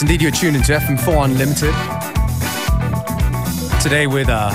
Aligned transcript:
Yes, 0.00 0.08
indeed, 0.10 0.22
you're 0.22 0.30
tuned 0.30 0.56
into 0.56 0.72
FM4 0.72 1.24
Unlimited. 1.26 1.74
Today 3.82 4.06
with 4.06 4.28
a 4.30 4.50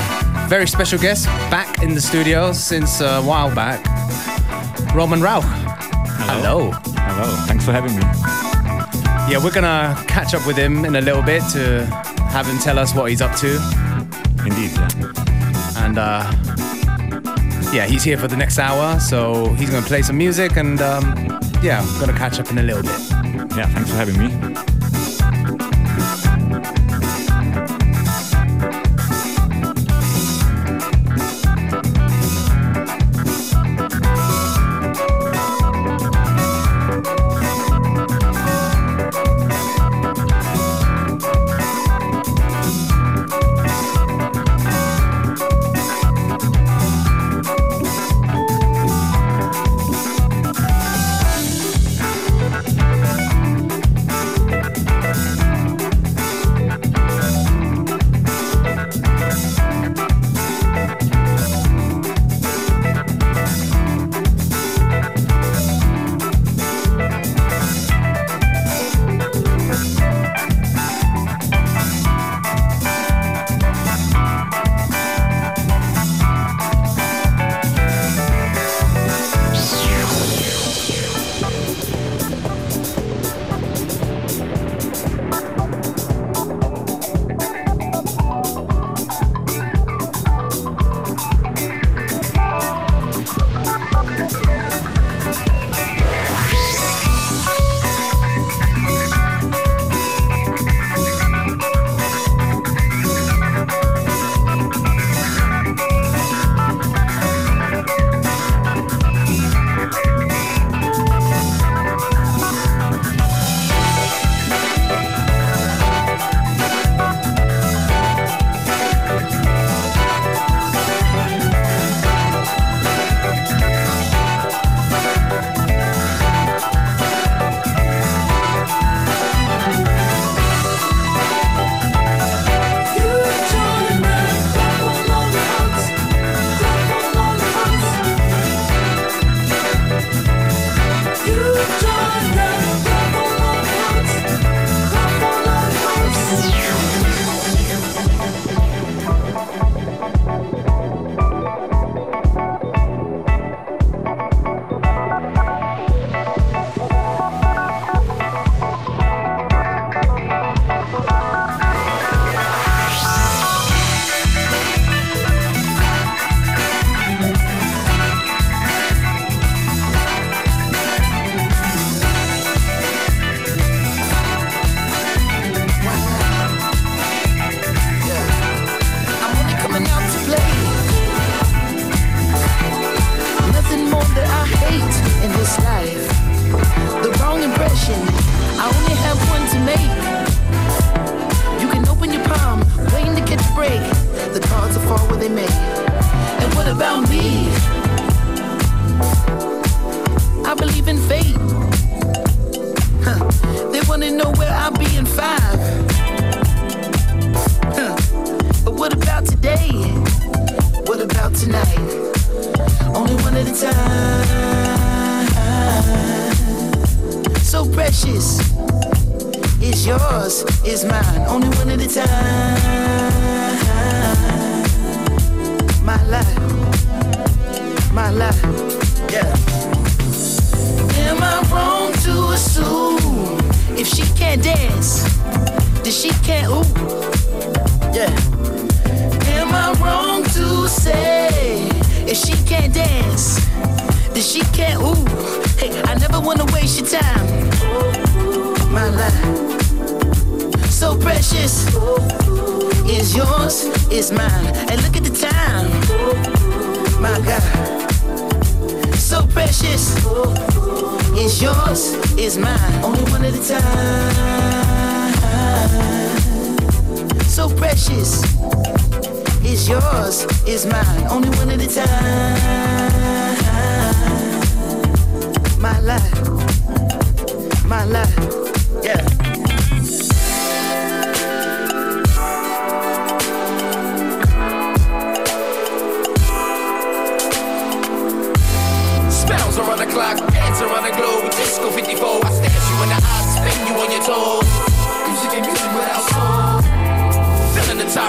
very 0.50 0.68
special 0.68 0.98
guest 0.98 1.28
back 1.52 1.84
in 1.84 1.94
the 1.94 2.02
studio 2.02 2.52
since 2.52 3.00
a 3.00 3.22
while 3.22 3.54
back, 3.54 3.80
Roman 4.96 5.22
Rauch. 5.22 5.44
Hello. 5.44 6.72
Hello. 6.72 7.28
Thanks 7.46 7.64
for 7.64 7.74
having 7.74 7.96
me. 7.96 8.02
Yeah, 9.32 9.38
we're 9.44 9.52
gonna 9.52 9.96
catch 10.08 10.34
up 10.34 10.48
with 10.48 10.58
him 10.58 10.84
in 10.84 10.96
a 10.96 11.02
little 11.02 11.22
bit 11.22 11.44
to 11.52 11.86
have 12.32 12.48
him 12.48 12.58
tell 12.58 12.80
us 12.80 12.96
what 12.96 13.12
he's 13.12 13.22
up 13.22 13.36
to. 13.38 13.58
Indeed, 14.48 14.72
yeah. 14.72 15.86
And 15.86 16.00
uh, 16.00 16.26
yeah, 17.72 17.86
he's 17.86 18.04
here 18.04 18.18
for 18.18 18.28
the 18.28 18.38
next 18.38 18.58
hour, 18.58 19.00
so 19.00 19.54
he's 19.54 19.70
gonna 19.70 19.86
play 19.86 20.02
some 20.02 20.18
music 20.18 20.58
and 20.58 20.82
um, 20.82 21.04
yeah, 21.62 21.84
I'm 21.84 22.00
gonna 22.00 22.18
catch 22.18 22.40
up 22.40 22.50
in 22.50 22.58
a 22.58 22.64
little 22.64 22.82
bit. 22.82 23.00
Yeah, 23.56 23.68
thanks 23.68 23.92
for 23.92 23.96
having 23.96 24.18
me. 24.18 24.55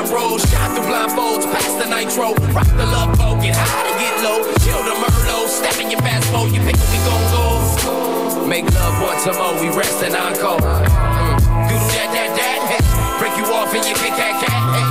Top 0.07 0.15
roll, 0.15 0.39
shot 0.39 0.75
through 0.75 0.87
blindfolds, 0.87 1.45
past 1.51 1.79
the 1.79 1.87
nitro. 1.87 2.35
Rock 2.53 2.67
the 2.77 2.87
love 2.87 3.17
boat, 3.19 3.43
get 3.43 3.57
high 3.57 3.85
to 3.87 3.95
get 3.99 4.15
low. 4.23 4.43
Chill 4.63 4.83
the 4.83 4.95
Merlot, 5.03 5.49
step 5.49 5.79
in 5.83 5.91
your 5.91 6.01
fast 6.01 6.31
boat, 6.33 6.53
you 6.53 6.61
pick 6.63 6.77
up, 6.77 6.91
gon' 7.07 7.25
go. 7.33 8.47
Make 8.47 8.65
love 8.75 9.03
once 9.03 9.27
more, 9.27 9.55
we 9.61 9.69
rest 9.75 10.03
and 10.03 10.15
encore. 10.15 10.61
Mm. 10.61 11.67
Do 11.67 11.77
that, 11.95 12.09
that, 12.15 12.31
that, 12.39 12.61
hey. 12.71 12.83
Break 13.19 13.35
you 13.37 13.47
off 13.51 13.75
and 13.75 13.85
you 13.87 13.95
kick 13.99 14.15
that 14.15 14.39
cat, 14.39 14.63
hey. 14.75 14.87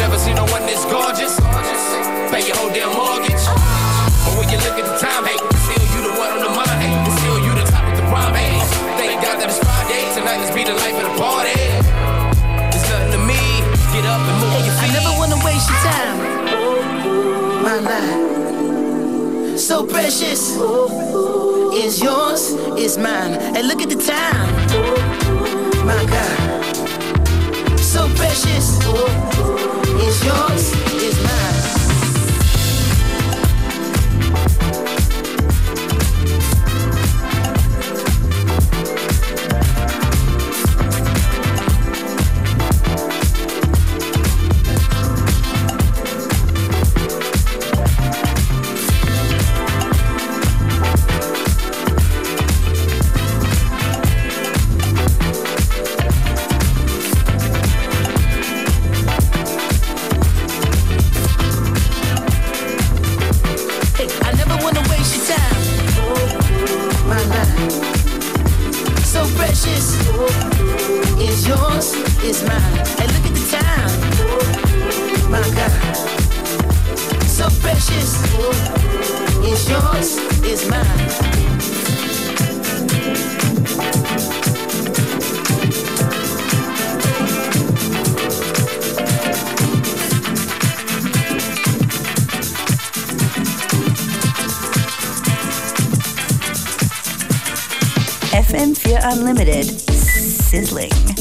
Never 0.00 0.18
seen 0.18 0.36
no 0.36 0.44
one 0.52 0.64
this 0.66 0.84
gorgeous. 0.84 1.40
Pay 2.28 2.44
your 2.48 2.56
whole 2.60 2.72
damn 2.72 2.92
mortgage. 2.92 3.44
But 4.24 4.32
when 4.36 4.48
you 4.52 4.58
look 4.60 4.76
at 4.76 4.84
the 4.84 4.96
time, 5.00 5.24
hey, 5.24 5.38
still 5.64 5.86
you 5.96 6.00
the 6.04 6.12
one 6.20 6.30
on 6.36 6.40
the 6.44 6.52
mind, 6.52 6.78
hey. 6.82 6.92
Still 7.24 7.38
you 7.40 7.52
the 7.56 7.66
top 7.70 7.84
of 7.88 7.96
the 7.96 8.04
prime, 8.12 8.34
hey. 8.36 8.60
Thank 9.00 9.24
God 9.24 9.40
that 9.40 9.48
it's 9.48 9.60
Friday, 9.60 10.02
tonight 10.12 10.38
let's 10.44 10.54
be 10.54 10.64
the 10.64 10.76
life 10.76 10.96
of 11.00 11.06
the 11.08 11.16
party. 11.16 12.01
Up 14.12 14.20
and 14.28 14.38
move 14.42 14.64
your 14.66 14.74
feet. 14.78 14.90
I 14.90 14.92
never 14.98 15.12
wanna 15.18 15.38
waste 15.44 15.68
your 15.72 15.80
time. 15.90 16.18
My 17.66 17.78
life, 17.92 19.58
so 19.58 19.86
precious. 19.86 20.42
Is 21.84 22.02
yours, 22.02 22.42
is 22.76 22.98
mine. 22.98 23.32
And 23.56 23.66
look 23.68 23.80
at 23.80 23.88
the 23.88 24.00
time. 24.14 24.50
My 25.86 26.04
God, 26.14 26.38
so 27.80 28.02
precious. 28.20 28.66
Is 30.06 30.18
yours, 30.28 30.91
yours, 79.72 80.68
mine. 80.68 80.82
FM4 98.32 99.00
Unlimited. 99.02 99.64
Sizzling. 99.90 101.11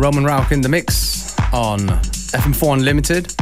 Roman 0.00 0.24
Rauch 0.24 0.50
in 0.50 0.62
the 0.62 0.68
mix 0.70 1.38
on 1.52 1.80
FM4 1.80 2.72
Unlimited. 2.72 3.34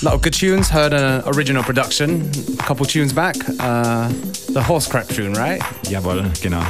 A 0.00 0.04
lot 0.04 0.14
of 0.14 0.22
good 0.22 0.32
tunes. 0.32 0.68
Heard 0.68 0.92
an 0.92 1.24
original 1.26 1.64
production, 1.64 2.30
a 2.56 2.62
couple 2.62 2.86
tunes 2.86 3.12
back. 3.12 3.34
Uh, 3.58 4.10
the 4.52 4.62
horse 4.64 4.86
crap 4.86 5.08
tune, 5.08 5.32
right? 5.32 5.60
Yeah, 5.90 5.98
Jawohl, 5.98 6.40
genau. 6.40 6.64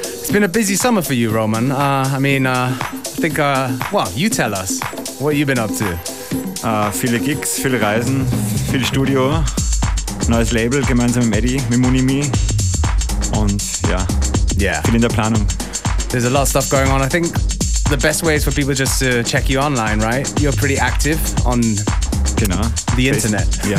It's 0.00 0.32
been 0.32 0.44
a 0.44 0.48
busy 0.48 0.76
summer 0.76 1.02
for 1.02 1.12
you, 1.12 1.30
Roman. 1.30 1.72
Uh, 1.72 2.08
I 2.10 2.18
mean, 2.18 2.46
uh, 2.46 2.74
I 2.80 3.20
think, 3.20 3.38
uh, 3.38 3.76
well, 3.92 4.10
you 4.12 4.30
tell 4.30 4.54
us. 4.54 4.80
What 5.20 5.36
you've 5.36 5.48
been 5.48 5.58
up 5.58 5.72
to? 5.72 5.92
Uh, 6.64 6.90
viele 6.90 7.22
Gigs, 7.22 7.58
viele 7.58 7.78
Reisen, 7.78 8.24
viel 8.70 8.82
Studio, 8.82 9.44
neues 10.30 10.52
Label 10.52 10.80
gemeinsam 10.86 11.28
mit 11.28 11.44
Eddie, 11.44 11.60
mit 11.68 11.80
Munimi 11.80 12.22
und 13.38 13.62
ja, 13.90 14.06
yeah. 14.58 14.80
viel 14.80 14.94
in 14.94 15.02
der 15.02 15.10
Planung. 15.10 15.46
There's 16.08 16.24
a 16.24 16.30
lot 16.30 16.42
of 16.42 16.48
stuff 16.48 16.70
going 16.70 16.88
on. 16.90 17.02
I 17.02 17.08
think 17.08 17.26
the 17.90 17.98
best 18.00 18.22
way 18.22 18.34
is 18.34 18.44
for 18.44 18.52
people 18.52 18.74
just 18.74 18.98
to 19.00 19.22
check 19.22 19.48
you 19.48 19.58
online, 19.58 20.00
right? 20.00 20.26
You're 20.40 20.52
pretty 20.52 20.76
active 20.78 21.18
on 21.46 21.60
genau. 22.36 22.62
the 22.96 23.08
internet. 23.08 23.46
Ja. 23.66 23.78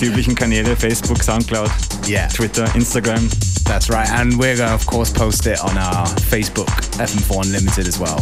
Die 0.00 0.06
üblichen 0.06 0.34
Kanäle, 0.34 0.76
Facebook, 0.76 1.22
Soundcloud, 1.22 1.70
yeah. 2.06 2.28
Twitter, 2.28 2.64
Instagram. 2.74 3.28
That's 3.64 3.88
right. 3.88 4.08
And 4.10 4.38
we're 4.38 4.56
going 4.56 4.68
to, 4.68 4.74
of 4.74 4.86
course, 4.86 5.12
post 5.12 5.46
it 5.46 5.60
on 5.60 5.76
our 5.78 6.06
Facebook, 6.30 6.68
FM4 6.98 7.44
Unlimited 7.46 7.86
as 7.86 7.98
well. 7.98 8.18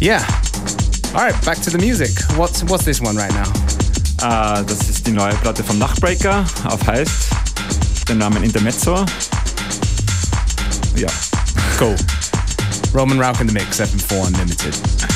Yeah. 0.00 0.24
All 1.14 1.20
right, 1.20 1.44
back 1.44 1.58
to 1.62 1.70
the 1.70 1.78
music. 1.78 2.10
What's, 2.36 2.62
what's 2.64 2.84
this 2.84 3.00
one 3.00 3.16
right 3.16 3.32
now? 3.32 3.50
Uh, 4.22 4.62
das 4.62 4.88
ist 4.88 5.06
die 5.06 5.12
neue 5.12 5.34
Platte 5.34 5.64
vom 5.64 5.78
Nachtbraker 5.78 6.44
auf 6.64 6.86
heißt 6.86 8.08
den 8.08 8.18
Namen 8.18 8.42
Intermezzo. 8.44 9.04
Ja. 10.94 11.08
Cool. 11.78 11.96
Roman 12.92 13.18
Rauch 13.18 13.40
in 13.40 13.46
the 13.46 13.52
mix, 13.52 13.80
FM4 13.80 14.28
Unlimited. 14.28 15.11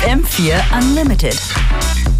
FM4 0.00 0.60
Unlimited. 0.72 2.19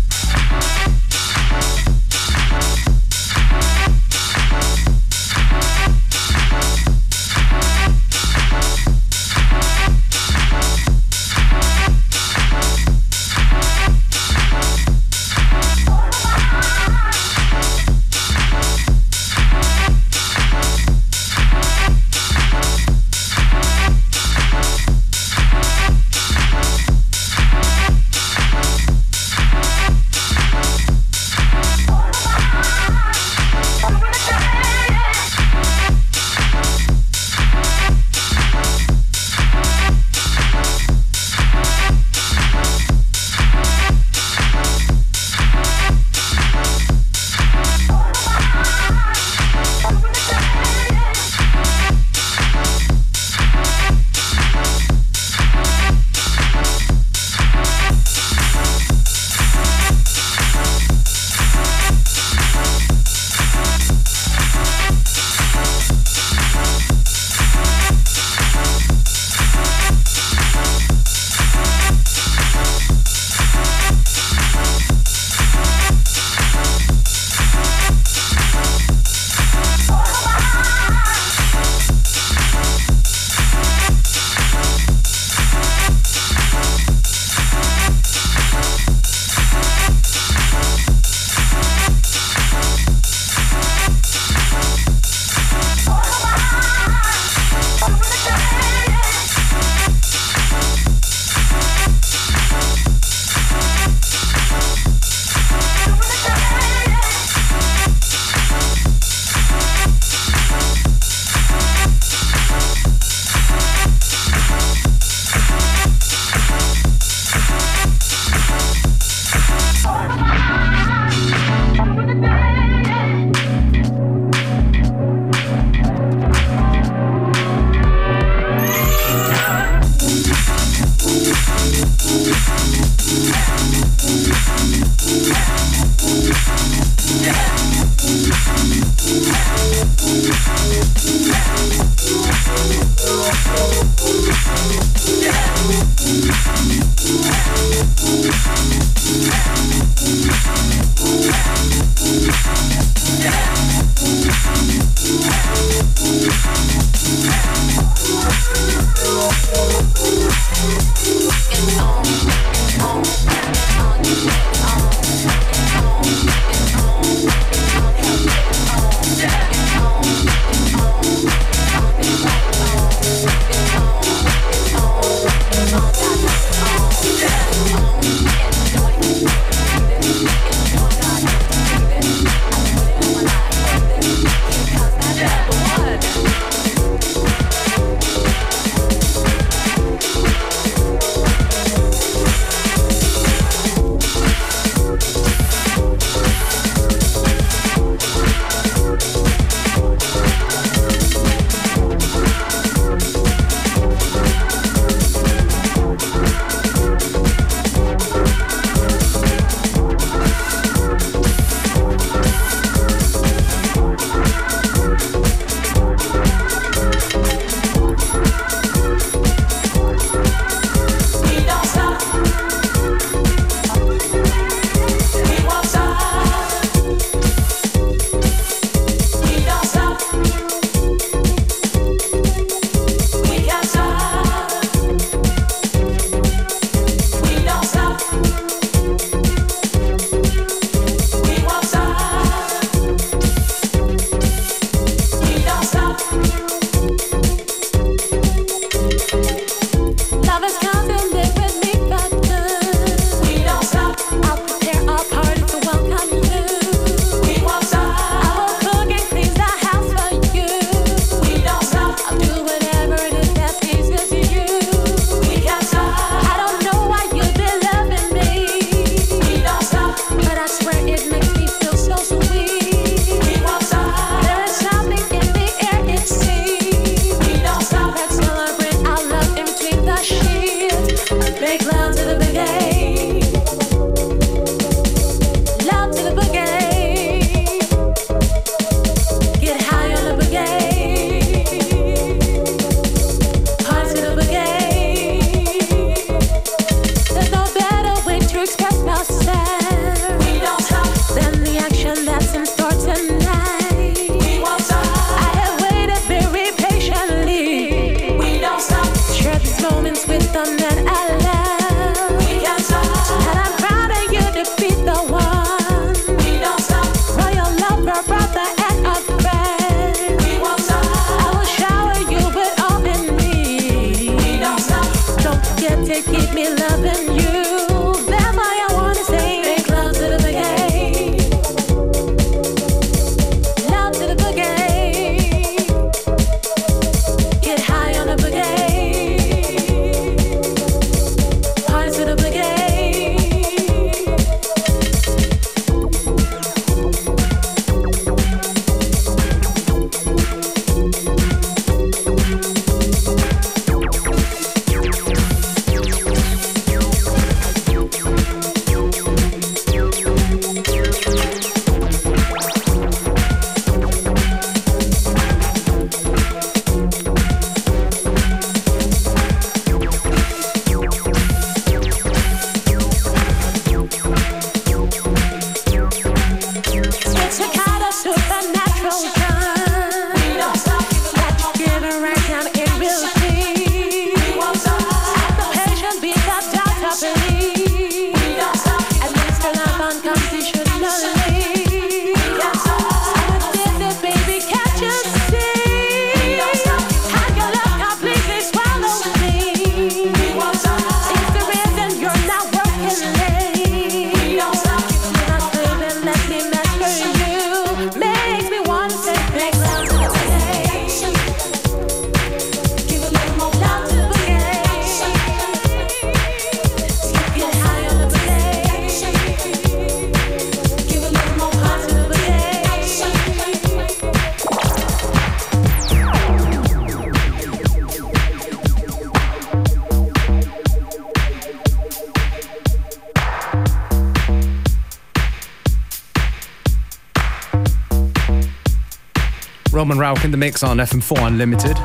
Roman 439.91 440.15
Rauch 440.15 440.25
in 440.25 440.31
the 440.31 440.37
mix 440.37 440.63
on 440.63 440.77
FM4 440.77 441.27
Unlimited. 441.27 441.77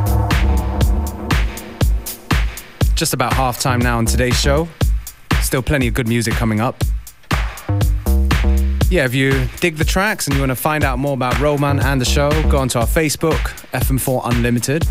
Just 2.95 3.15
about 3.15 3.33
half 3.33 3.59
time 3.59 3.79
now 3.79 3.97
on 3.97 4.05
today's 4.05 4.39
show. 4.39 4.67
Still 5.41 5.63
plenty 5.63 5.87
of 5.87 5.95
good 5.95 6.07
music 6.07 6.35
coming 6.35 6.61
up. 6.61 6.83
Yeah, 8.91 9.05
if 9.05 9.15
you 9.15 9.47
dig 9.59 9.77
the 9.77 9.85
tracks 9.85 10.27
and 10.27 10.35
you 10.35 10.41
want 10.43 10.51
to 10.51 10.55
find 10.55 10.83
out 10.83 10.99
more 10.99 11.15
about 11.15 11.39
Roman 11.39 11.79
and 11.79 11.99
the 11.99 12.05
show, 12.05 12.29
go 12.43 12.59
onto 12.59 12.77
our 12.77 12.85
Facebook, 12.85 13.39
FM4 13.71 14.21
Unlimited. 14.25 14.83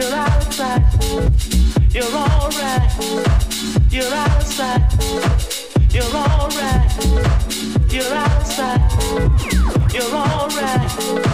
You're 0.00 0.14
outside. 0.14 0.82
You're 1.92 2.04
alright. 2.04 2.90
You're 3.90 4.14
outside. 4.14 4.80
You're 5.92 6.04
alright. 6.16 6.90
You're 9.92 10.14
alright. 10.14 11.29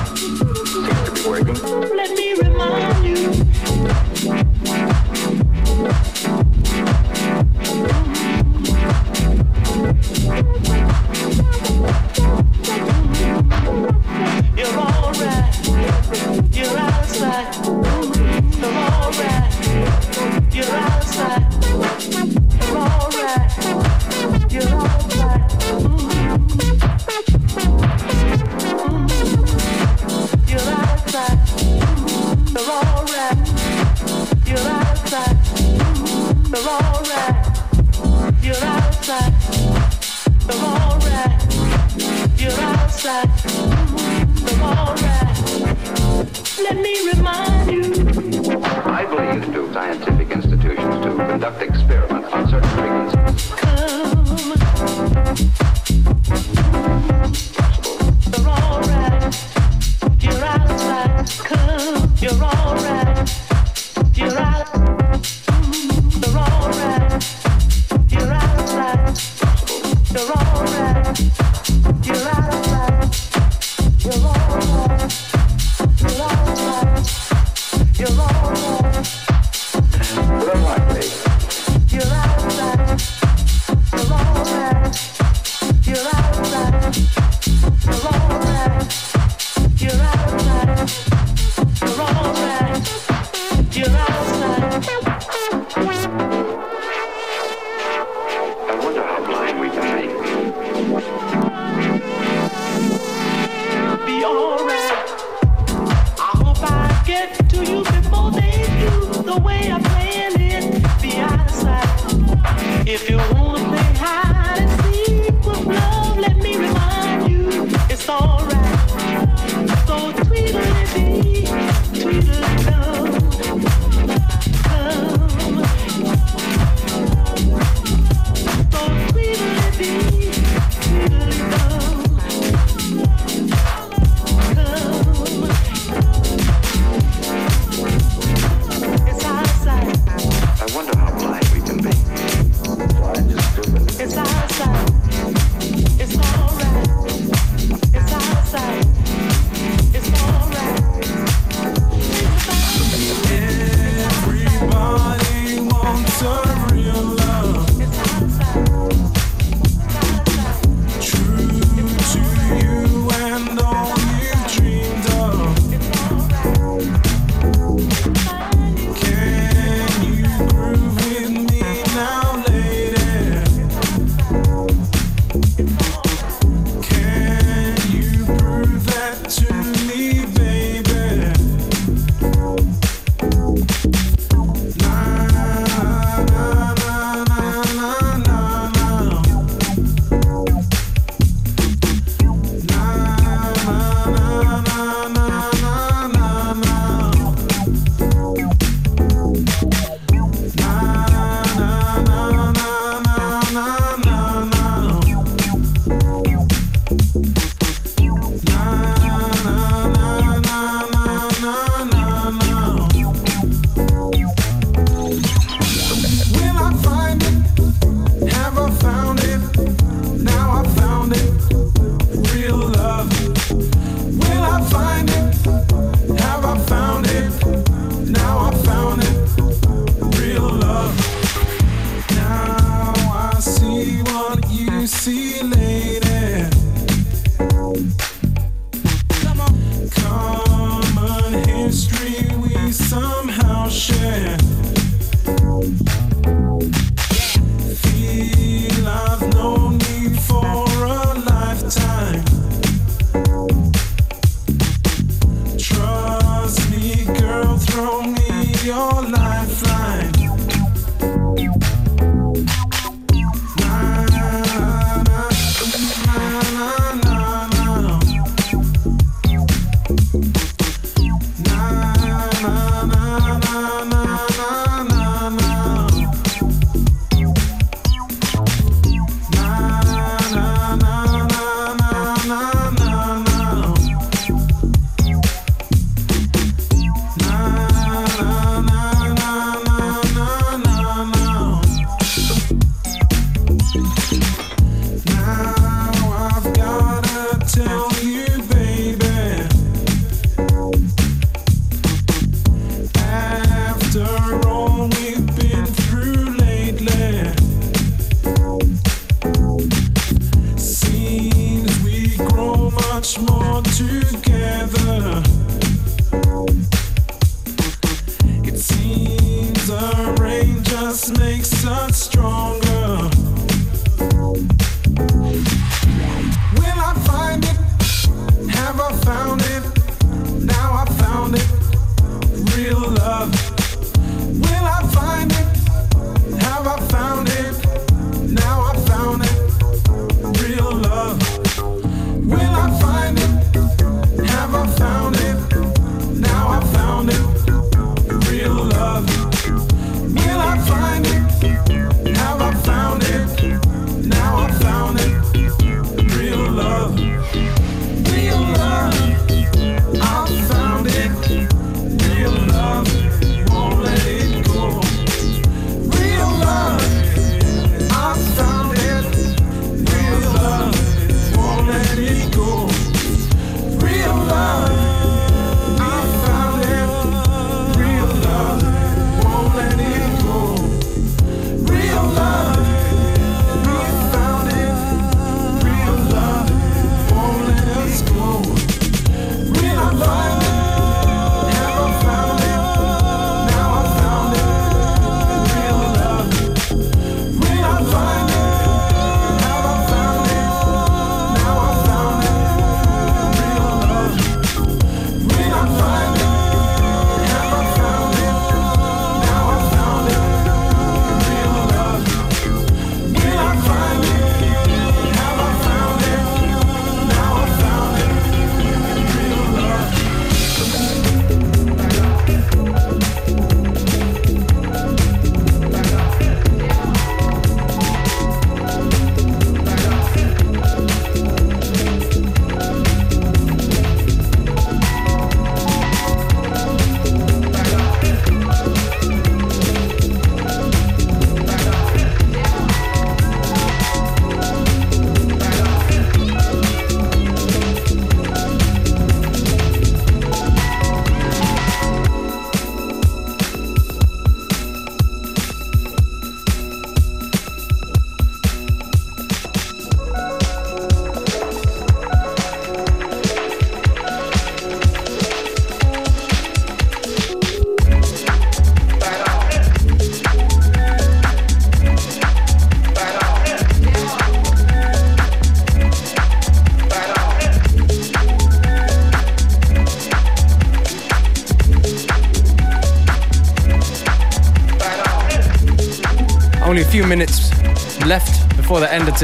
Can 93.77 93.93
be. 93.93 94.26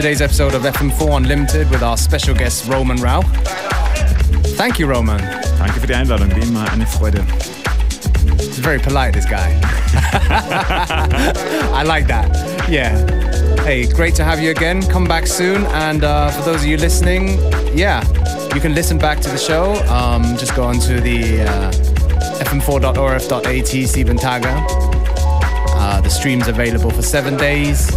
Today's 0.02 0.20
episode 0.20 0.54
of 0.54 0.62
FM4 0.62 1.18
Unlimited 1.18 1.70
with 1.70 1.84
our 1.84 1.96
special 1.96 2.34
guest 2.34 2.66
Roman 2.66 2.96
Rauch. 2.96 3.24
Thank 4.56 4.80
you, 4.80 4.88
Roman. 4.88 5.20
Danke 5.60 5.78
für 5.78 5.86
die 5.86 5.94
Einladung, 5.94 6.28
wie 6.34 6.40
immer 6.40 6.68
eine 6.72 6.84
Freude. 6.88 7.24
He's 8.36 8.58
very 8.58 8.80
polite, 8.80 9.12
this 9.12 9.26
guy. 9.26 9.60
I 11.72 11.84
like 11.84 12.08
that. 12.08 12.34
Yeah. 12.68 12.96
Hey, 13.62 13.86
great 13.86 14.16
to 14.16 14.24
have 14.24 14.40
you 14.40 14.50
again. 14.50 14.82
Come 14.88 15.06
back 15.06 15.28
soon. 15.28 15.66
And 15.66 16.02
uh, 16.02 16.30
for 16.30 16.42
those 16.42 16.62
of 16.62 16.66
you 16.66 16.78
listening, 16.78 17.38
yeah, 17.72 18.02
you 18.52 18.60
can 18.60 18.74
listen 18.74 18.98
back 18.98 19.20
to 19.20 19.30
the 19.30 19.38
show. 19.38 19.74
Um, 19.86 20.36
just 20.36 20.56
go 20.56 20.64
onto 20.64 21.00
the 21.00 21.42
uh, 21.42 21.70
fm4.orf.at 22.42 23.68
Sieben 23.68 24.16
Tage. 24.16 24.46
Uh, 25.78 26.00
the 26.00 26.10
stream's 26.10 26.48
available 26.48 26.90
for 26.90 27.02
seven 27.02 27.36
days. 27.36 27.88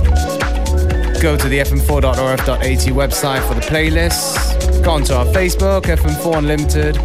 Go 1.22 1.36
to 1.38 1.47
the 1.47 1.59
fm4.orf.at 1.59 2.61
website 2.93 3.47
for 3.47 3.53
the 3.53 3.61
playlists. 3.61 4.84
Go 4.84 4.91
onto 4.91 5.13
our 5.13 5.26
Facebook, 5.26 5.84
FM4 5.84 6.38
Unlimited, 6.38 6.95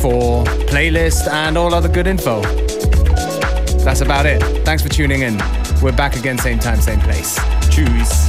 for 0.00 0.44
playlist 0.66 1.28
and 1.28 1.56
all 1.56 1.74
other 1.74 1.88
good 1.88 2.06
info. 2.06 2.42
That's 3.84 4.00
about 4.00 4.26
it. 4.26 4.42
Thanks 4.64 4.82
for 4.82 4.88
tuning 4.88 5.22
in. 5.22 5.38
We're 5.82 5.92
back 5.92 6.16
again, 6.16 6.38
same 6.38 6.58
time, 6.58 6.80
same 6.80 7.00
place. 7.00 7.38
Tschüss. 7.68 8.21